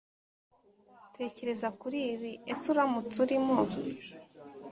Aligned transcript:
tekereza 1.15 1.67
kuri 1.79 1.99
ibi 2.13 2.31
ese 2.51 2.63
uramutse 2.73 3.17
urimo 3.25 3.57